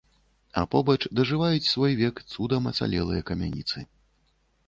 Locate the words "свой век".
1.73-2.15